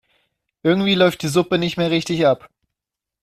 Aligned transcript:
Irgendwie 0.63 0.95
läuft 0.95 1.21
die 1.21 1.27
Suppe 1.27 1.59
nicht 1.59 1.77
mehr 1.77 1.91
richtig 1.91 2.25
ab. 2.25 2.49